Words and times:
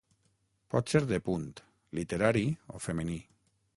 Pot 0.75 0.93
ser 0.93 1.01
de 1.11 1.19
punt, 1.27 1.45
literari 1.99 2.45
o 2.79 2.83
femení. 2.89 3.19